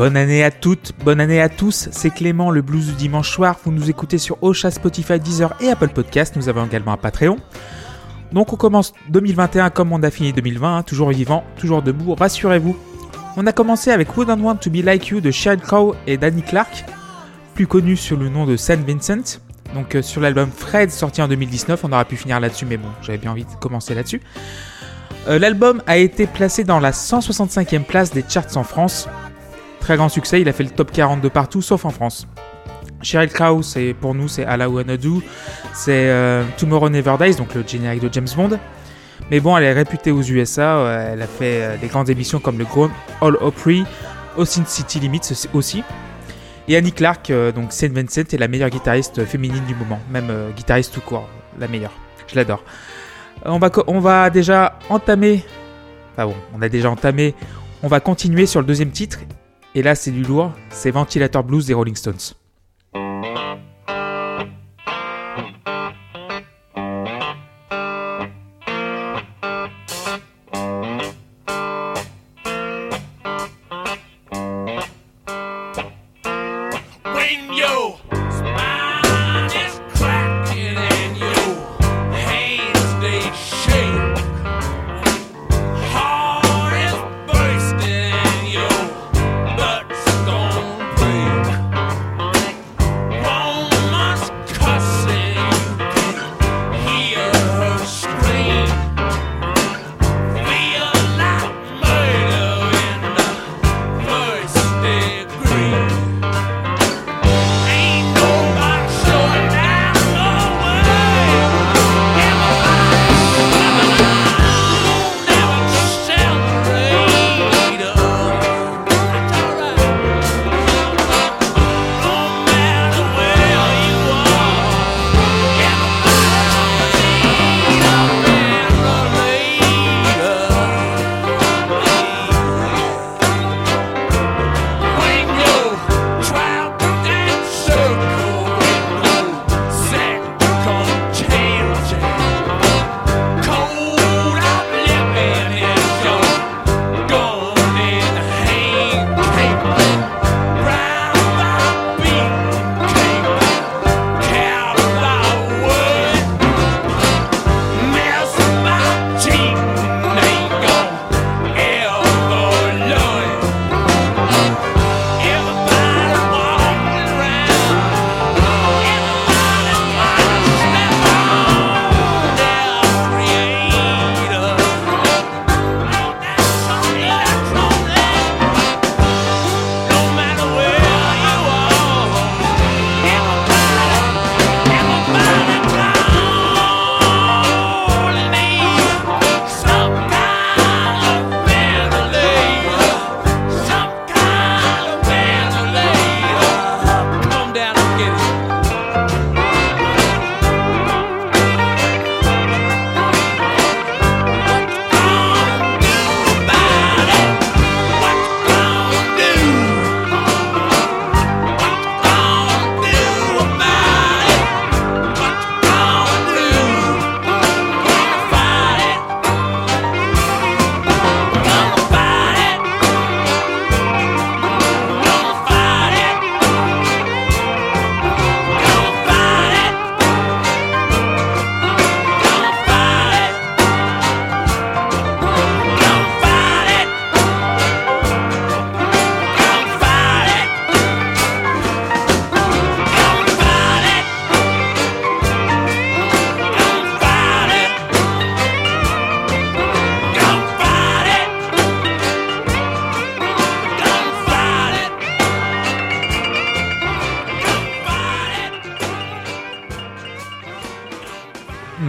[0.00, 3.58] Bonne année à toutes, bonne année à tous, c'est Clément, le blues du dimanche soir.
[3.62, 6.36] Vous nous écoutez sur Ocha, Spotify, Deezer et Apple Podcast.
[6.36, 7.36] Nous avons également un Patreon.
[8.32, 12.78] Donc on commence 2021 comme on a fini 2020, hein, toujours vivant, toujours debout, rassurez-vous.
[13.36, 16.40] On a commencé avec Wouldn't Want to Be Like You de Sheryl Crow et Danny
[16.40, 16.86] Clark,
[17.54, 19.38] plus connu sur le nom de Saint Vincent.
[19.74, 22.88] Donc euh, sur l'album Fred sorti en 2019, on aurait pu finir là-dessus, mais bon,
[23.02, 24.22] j'avais bien envie de commencer là-dessus.
[25.28, 29.06] Euh, L'album a été placé dans la 165e place des charts en France.
[29.80, 32.26] Très grand succès, il a fait le top 40 de partout sauf en France.
[33.02, 33.62] Sheryl Crow,
[34.00, 34.60] pour nous, c'est All
[34.98, 35.22] Do,
[35.72, 38.58] c'est euh, Tomorrow Never Dies, donc le générique de James Bond.
[39.30, 42.40] Mais bon, elle est réputée aux USA, euh, elle a fait euh, des grandes émissions
[42.40, 42.90] comme le Grown
[43.22, 43.84] All Opry,
[44.36, 45.82] Austin City Limits aussi.
[46.68, 50.94] Et Annie Clark, donc Saint Vincent, est la meilleure guitariste féminine du moment, même guitariste
[50.94, 51.26] tout court,
[51.58, 51.92] la meilleure.
[52.28, 52.62] Je l'adore.
[53.44, 55.42] On va, on va déjà entamer
[56.12, 57.34] Enfin bon, on a déjà entamé.
[57.82, 59.20] On va continuer sur le deuxième titre.
[59.74, 60.52] Et là, c'est du lourd.
[60.70, 62.39] C'est Ventilator Blues des Rolling Stones.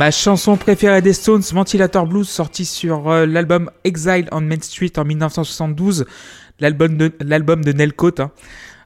[0.02, 4.94] Ma chanson préférée des Stones, Ventilator Blues, sortie sur euh, l'album Exile on Main Street
[4.98, 6.08] en 1972,
[6.60, 8.32] l'album de, de Nell Coate, hein.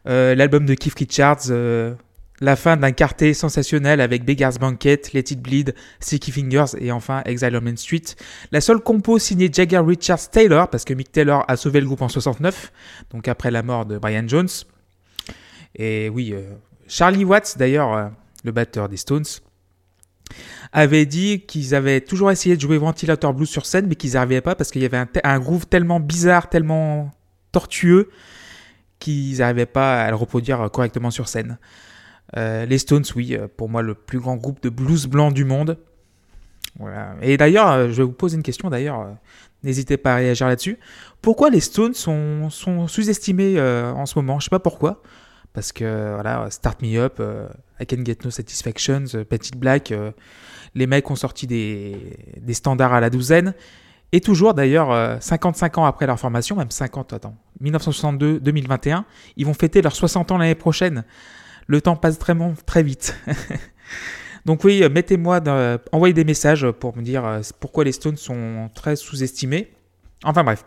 [0.10, 1.94] euh, l'album de Keith Richards, euh,
[2.42, 7.22] la fin d'un quartet sensationnel avec Beggar's Banquet, Let It Bleed, Sticky Fingers et enfin
[7.24, 8.04] Exile on Main Street.
[8.52, 12.02] La seule compo signée Jagger Richards Taylor, parce que Mick Taylor a sauvé le groupe
[12.02, 12.74] en 69,
[13.12, 14.50] donc après la mort de Brian Jones.
[15.76, 16.36] Et oui,
[16.90, 18.12] Charlie Watts d'ailleurs,
[18.44, 19.24] le batteur des Stones,
[20.72, 24.42] avait dit qu'ils avaient toujours essayé de jouer Ventilator Blues sur scène, mais qu'ils n'arrivaient
[24.42, 27.12] pas parce qu'il y avait un, groove tellement bizarre, tellement
[27.52, 28.10] tortueux,
[29.00, 31.58] qu'ils n'arrivaient pas à le reproduire correctement sur scène.
[32.38, 35.46] Euh, les Stones, oui, euh, pour moi, le plus grand groupe de blues blanc du
[35.46, 35.78] monde.
[37.22, 39.16] Et d'ailleurs, euh, je vais vous poser une question, d'ailleurs,
[39.64, 40.78] n'hésitez pas à réagir là-dessus.
[41.22, 44.40] Pourquoi les Stones sont, sous-estimés en ce moment?
[44.40, 45.02] Je sais pas pourquoi.
[45.56, 47.20] Parce que, voilà, Start Me Up,
[47.80, 49.92] I Can Get No Satisfactions, Petit Black,
[50.76, 53.54] les mecs ont sorti des, standards à la douzaine.
[54.12, 59.04] Et toujours d'ailleurs, 55 euh, ans après leur formation, même 50, attends, 1962-2021,
[59.36, 61.04] ils vont fêter leurs 60 ans l'année prochaine.
[61.68, 63.18] Le temps passe vraiment très vite.
[64.46, 65.42] Donc oui, euh, mettez-moi,
[65.92, 69.74] envoyez des messages pour me dire euh, pourquoi les Stones sont très sous-estimés.
[70.24, 70.64] Enfin bref.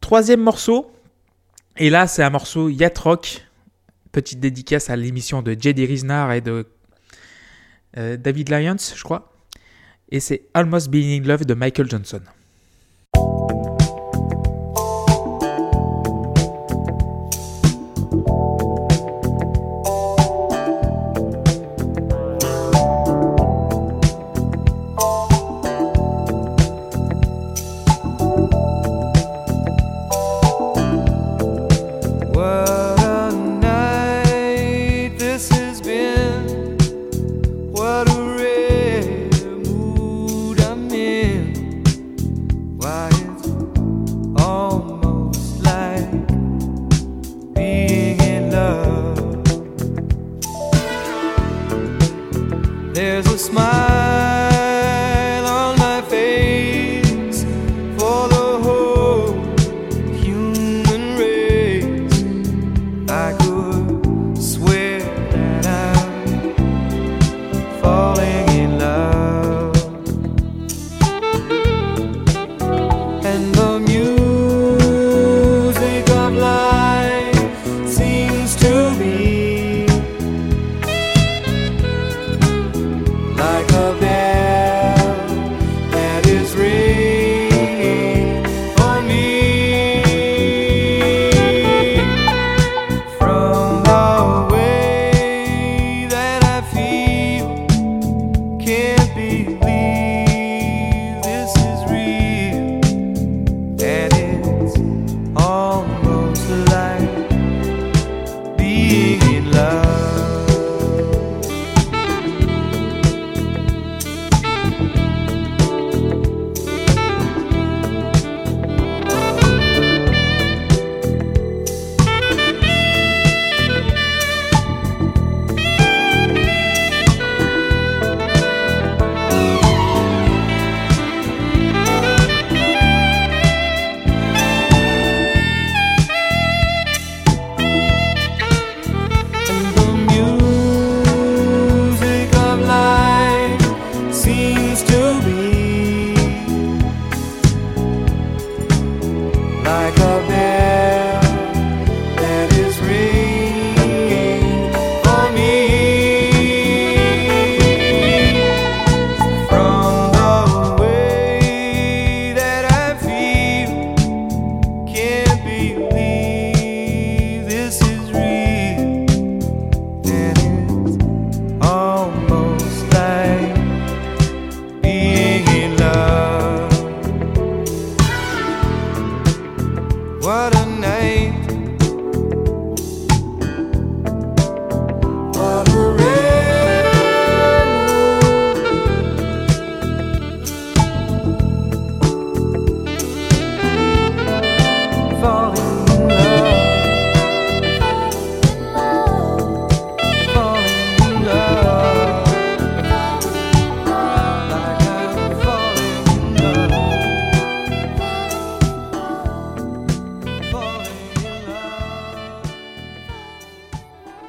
[0.00, 0.92] Troisième morceau,
[1.76, 3.46] et là c'est un morceau Yacht Rock,
[4.12, 6.66] petite dédicace à l'émission de Jedi Riznar et de
[7.96, 9.32] euh, David Lyons, je crois.
[10.10, 12.20] Et c'est Almost Being in Love de Michael Johnson.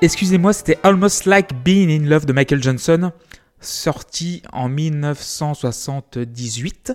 [0.03, 3.13] Excusez-moi, c'était Almost Like Being in Love de Michael Johnson,
[3.61, 6.91] sorti en 1978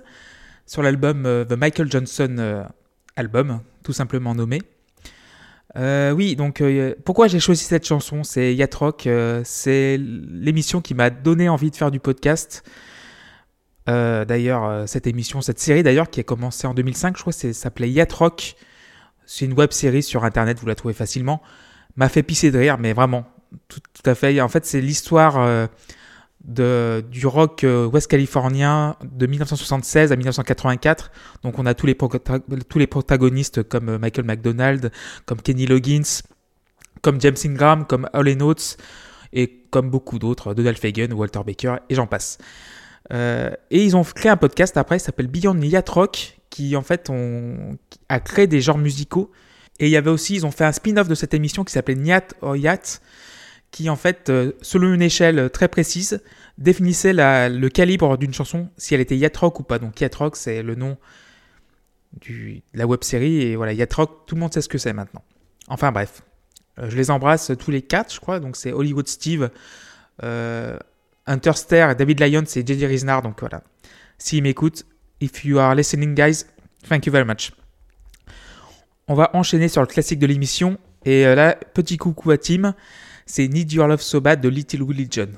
[0.66, 2.64] sur l'album euh, The Michael Johnson euh,
[3.16, 4.60] Album, tout simplement nommé.
[5.76, 6.62] Euh, oui, donc
[7.06, 8.24] pourquoi j'ai choisi cette chanson?
[8.24, 12.62] C'est Yacht Rock, euh, c'est l'émission qui m'a donné envie de faire du podcast.
[13.86, 17.50] D'ailleurs, cette émission, cette série d'ailleurs, qui a commencé en 2005, je crois que ça
[17.54, 18.54] s'appelait Yacht Rock.
[19.24, 21.40] C'est une web série sur internet, vous la trouvez facilement.
[21.98, 23.26] M'a fait pisser de rire, mais vraiment,
[23.68, 24.40] tout, tout à fait.
[24.40, 25.66] En fait, c'est l'histoire euh,
[26.44, 31.10] de, du rock euh, ouest californien de 1976 à 1984.
[31.42, 34.90] Donc, on a tous les, tous les protagonistes comme euh, Michael McDonald,
[35.26, 36.22] comme Kenny Loggins,
[37.02, 38.78] comme James Ingram, comme Hall Oates
[39.32, 42.38] et comme beaucoup d'autres, Donald Fagen, Walter Baker et j'en passe.
[43.12, 46.82] Euh, et ils ont créé un podcast après, il s'appelle Beyond Yacht Rock, qui en
[46.82, 47.10] fait
[48.08, 49.30] a créé des genres musicaux.
[49.78, 51.94] Et il y avait aussi, ils ont fait un spin-off de cette émission qui s'appelait
[51.94, 53.00] Nyat or Yacht,
[53.70, 56.22] qui en fait, euh, selon une échelle très précise,
[56.56, 59.78] définissait le calibre d'une chanson, si elle était yacht rock ou pas.
[59.78, 60.96] Donc yacht rock, c'est le nom
[62.20, 64.78] du, de la web série, et voilà, yacht rock, tout le monde sait ce que
[64.78, 65.22] c'est maintenant.
[65.68, 66.22] Enfin bref,
[66.78, 68.40] Euh, je les embrasse tous les quatre, je crois.
[68.40, 69.50] Donc c'est Hollywood Steve,
[70.22, 70.78] euh,
[71.26, 73.22] Hunter Ster, David Lyons et JJ Riznar.
[73.22, 73.62] Donc voilà,
[74.18, 74.84] s'ils m'écoutent,
[75.20, 76.46] if you are listening, guys,
[76.88, 77.52] thank you very much.
[79.08, 80.76] On va enchaîner sur le classique de l'émission.
[81.06, 82.74] Et euh, là, petit coucou à Tim.
[83.24, 85.30] C'est Need Your Love So Bad de Little Willie John.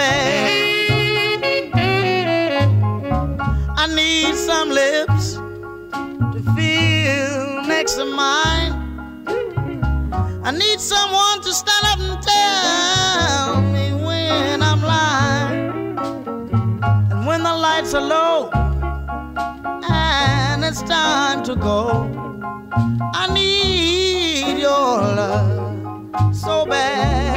[0.00, 0.50] Bad.
[3.82, 5.26] I need some lips
[6.32, 8.72] to feel next to mine.
[10.48, 15.98] I need someone to stand up and tell me when I'm lying.
[17.10, 18.50] And when the lights are low
[19.90, 21.78] and it's time to go,
[23.22, 27.29] I need your love so bad.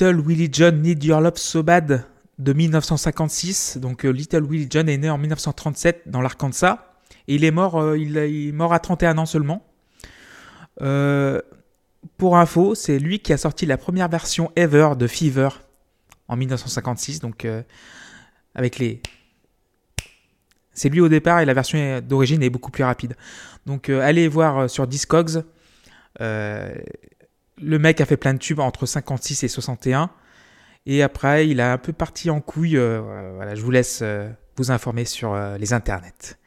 [0.00, 2.06] Little Willie John Need Your Love So Bad
[2.38, 3.76] de 1956.
[3.78, 6.94] Donc euh, Little Willie John est né en 1937 dans l'Arkansas
[7.28, 9.62] et il est mort, euh, il, est mort à 31 ans seulement.
[10.80, 11.42] Euh,
[12.16, 15.50] pour info, c'est lui qui a sorti la première version ever de Fever
[16.28, 17.20] en 1956.
[17.20, 17.46] Donc
[18.54, 19.02] avec les
[20.72, 23.16] c'est lui au départ et la version d'origine est beaucoup plus rapide.
[23.66, 25.44] Donc allez voir sur Discogs.
[27.62, 30.10] Le mec a fait plein de tubes entre 56 et 61.
[30.86, 32.76] Et après, il a un peu parti en couille.
[32.76, 36.38] euh, voilà, je vous laisse euh, vous informer sur euh, les internets.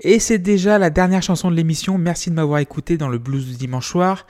[0.00, 1.98] Et c'est déjà la dernière chanson de l'émission.
[1.98, 4.26] Merci de m'avoir écouté dans le blues du dimanche soir.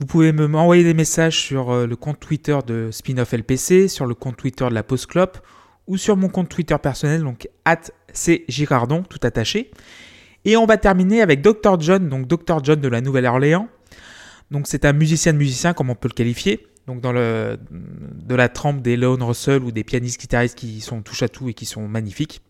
[0.00, 4.14] Vous pouvez me m'envoyer des messages sur le compte Twitter de Spinoff LPC, sur le
[4.16, 5.38] compte Twitter de la Pause Clope
[5.86, 7.82] ou sur mon compte Twitter personnel, donc at
[8.48, 9.70] Girardon, tout attaché.
[10.44, 11.80] Et on va terminer avec Dr.
[11.80, 12.62] John, donc Dr.
[12.62, 13.68] John de la Nouvelle-Orléans.
[14.54, 16.68] Donc c'est un musicien de musicien, comme on peut le qualifier.
[16.86, 21.02] Donc dans le, de la trempe des Lone Russell ou des pianistes guitaristes qui sont
[21.02, 22.40] touche à tout et qui sont magnifiques.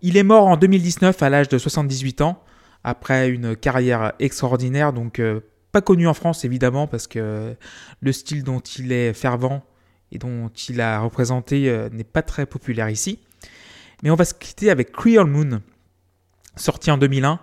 [0.00, 2.42] Il est mort en 2019 à l'âge de 78 ans,
[2.84, 5.40] après une carrière extraordinaire, donc euh,
[5.72, 7.54] pas connu en France évidemment, parce que
[8.00, 9.62] le style dont il est fervent
[10.10, 13.18] et dont il a représenté euh, n'est pas très populaire ici.
[14.02, 15.60] Mais on va se quitter avec Creole Moon,
[16.56, 17.40] sorti en 2001.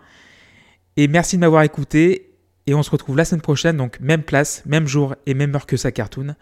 [0.98, 2.29] Et merci de m'avoir écouté.
[2.70, 5.66] Et on se retrouve la semaine prochaine, donc même place, même jour et même heure
[5.66, 6.36] que sa cartoon.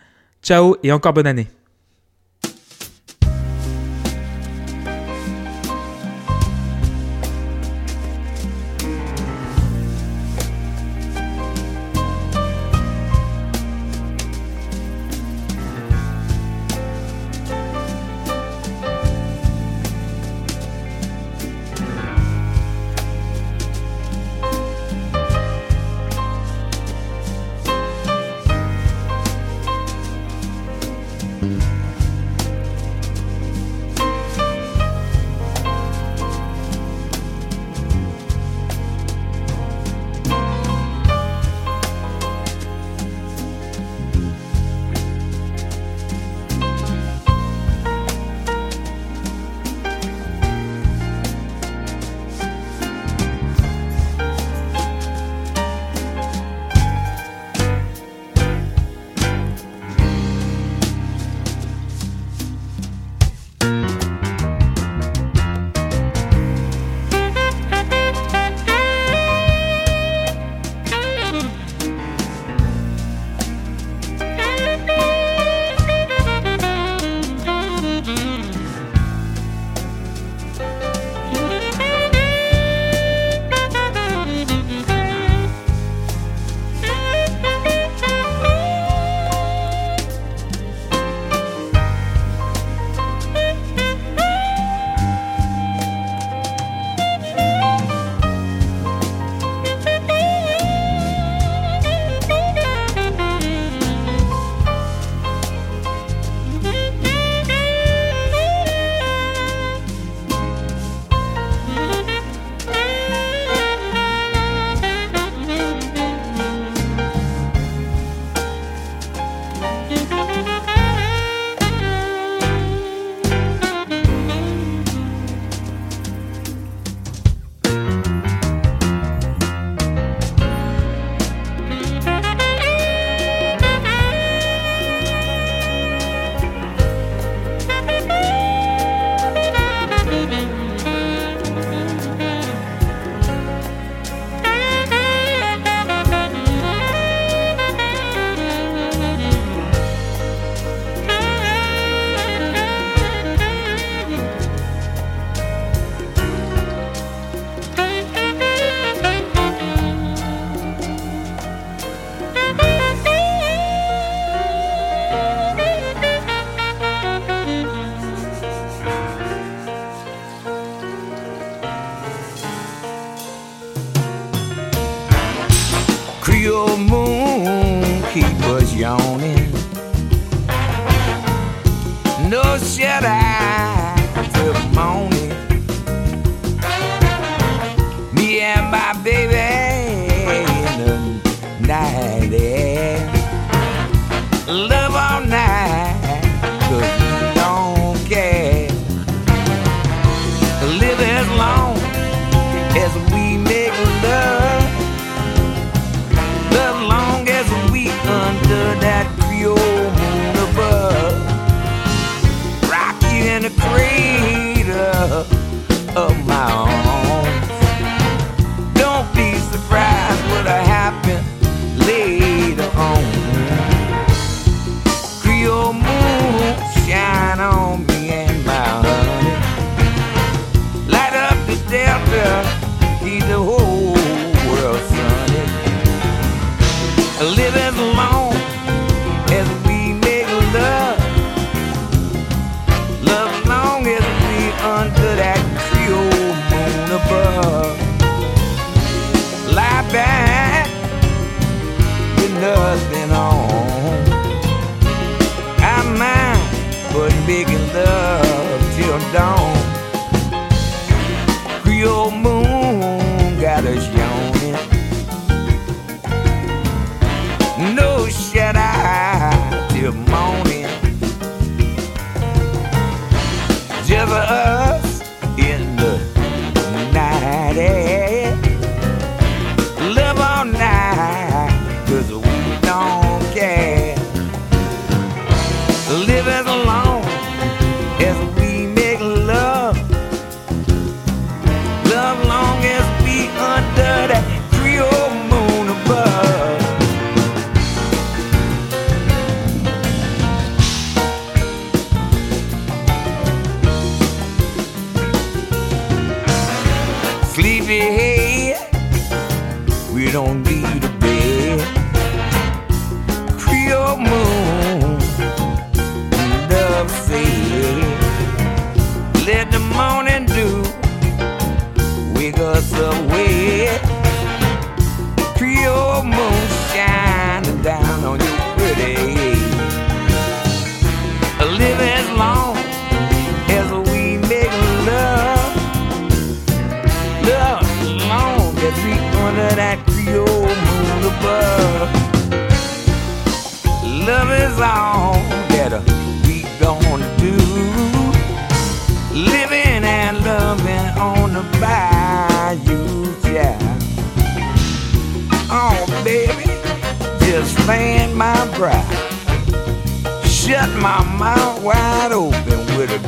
[0.43, 1.47] Ciao et encore bonne année.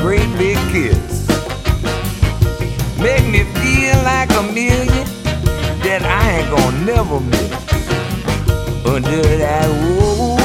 [0.10, 1.28] great big kiss.
[2.98, 5.06] Make me feel like a million
[5.84, 7.54] that I ain't gonna never miss.
[8.88, 10.39] Under that whoa.